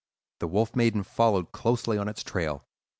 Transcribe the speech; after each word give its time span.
The 0.39 0.47
Wolf 0.47 0.75
Maiden 0.75 1.03
followed 1.03 1.51
closely 1.51 1.99
on 1.99 2.07
its 2.07 2.23
trail. 2.23 2.65